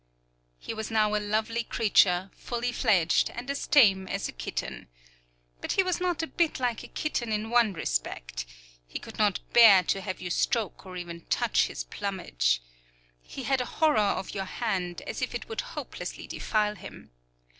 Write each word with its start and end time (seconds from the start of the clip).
He 0.57 0.73
was 0.73 0.89
now 0.89 1.13
a 1.13 1.21
lovely 1.21 1.63
creature, 1.63 2.31
fully 2.33 2.71
fledged, 2.71 3.29
and 3.29 3.47
as 3.51 3.67
tame 3.67 4.07
as 4.07 4.27
a 4.27 4.31
kitten. 4.31 4.87
But 5.59 5.73
he 5.73 5.83
was 5.83 6.01
not 6.01 6.23
a 6.23 6.25
bit 6.25 6.59
like 6.59 6.81
a 6.81 6.87
kitten 6.87 7.31
in 7.31 7.51
one 7.51 7.73
respect, 7.73 8.47
he 8.87 8.97
could 8.97 9.19
not 9.19 9.41
bear 9.53 9.83
to 9.83 10.01
have 10.01 10.19
you 10.19 10.31
stroke 10.31 10.87
or 10.87 10.97
even 10.97 11.25
touch 11.27 11.67
his 11.67 11.83
plumage. 11.83 12.63
He 13.21 13.43
had 13.43 13.61
a 13.61 13.65
horror 13.77 13.99
of 13.99 14.33
your 14.33 14.45
hand, 14.45 15.03
as 15.03 15.21
if 15.21 15.35
it 15.35 15.47
would 15.47 15.61
hopelessly 15.77 16.25
defile 16.25 16.73
him. 16.73 17.11